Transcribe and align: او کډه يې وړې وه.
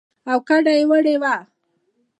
او 0.31 0.37
کډه 0.47 0.71
يې 0.77 0.83
وړې 0.89 1.15
وه. 1.21 1.35